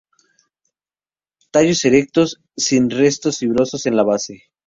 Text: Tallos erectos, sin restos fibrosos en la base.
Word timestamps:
Tallos 1.51 1.85
erectos, 1.85 2.41
sin 2.57 2.89
restos 2.89 3.37
fibrosos 3.37 3.85
en 3.85 3.95
la 3.95 4.01
base. 4.01 4.45